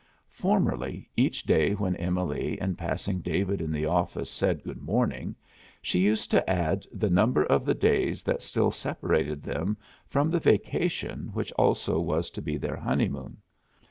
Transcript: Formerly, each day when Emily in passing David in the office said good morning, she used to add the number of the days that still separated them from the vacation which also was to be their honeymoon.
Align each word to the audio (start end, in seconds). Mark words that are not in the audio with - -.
Formerly, 0.31 1.11
each 1.15 1.43
day 1.43 1.73
when 1.73 1.95
Emily 1.97 2.59
in 2.59 2.75
passing 2.75 3.19
David 3.19 3.61
in 3.61 3.71
the 3.71 3.85
office 3.85 4.31
said 4.31 4.63
good 4.63 4.81
morning, 4.81 5.35
she 5.79 5.99
used 5.99 6.31
to 6.31 6.49
add 6.49 6.87
the 6.91 7.07
number 7.11 7.45
of 7.45 7.65
the 7.65 7.75
days 7.75 8.23
that 8.23 8.41
still 8.41 8.71
separated 8.71 9.43
them 9.43 9.77
from 10.07 10.31
the 10.31 10.39
vacation 10.39 11.29
which 11.33 11.51
also 11.51 11.99
was 11.99 12.31
to 12.31 12.41
be 12.41 12.57
their 12.57 12.77
honeymoon. 12.77 13.43